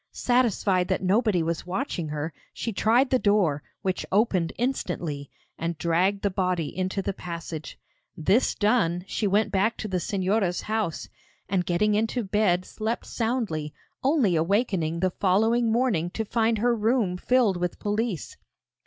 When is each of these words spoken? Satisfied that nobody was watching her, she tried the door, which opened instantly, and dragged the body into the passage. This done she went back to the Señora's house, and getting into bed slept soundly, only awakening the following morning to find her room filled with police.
Satisfied 0.13 0.87
that 0.87 1.03
nobody 1.03 1.43
was 1.43 1.67
watching 1.67 2.07
her, 2.07 2.33
she 2.55 2.73
tried 2.73 3.11
the 3.11 3.19
door, 3.19 3.61
which 3.83 4.03
opened 4.11 4.51
instantly, 4.57 5.29
and 5.59 5.77
dragged 5.77 6.23
the 6.23 6.31
body 6.31 6.75
into 6.75 7.03
the 7.03 7.13
passage. 7.13 7.77
This 8.17 8.55
done 8.55 9.03
she 9.07 9.27
went 9.27 9.51
back 9.51 9.77
to 9.77 9.87
the 9.87 9.97
Señora's 9.97 10.61
house, 10.61 11.07
and 11.47 11.67
getting 11.67 11.93
into 11.93 12.23
bed 12.23 12.65
slept 12.65 13.05
soundly, 13.05 13.75
only 14.03 14.35
awakening 14.35 15.01
the 15.01 15.11
following 15.11 15.71
morning 15.71 16.09
to 16.09 16.25
find 16.25 16.57
her 16.57 16.75
room 16.75 17.15
filled 17.15 17.57
with 17.57 17.77
police. 17.77 18.37